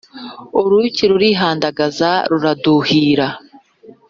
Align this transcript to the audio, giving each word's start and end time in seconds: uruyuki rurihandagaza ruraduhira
uruyuki 0.59 1.03
rurihandagaza 1.11 2.09
ruraduhira 2.31 3.27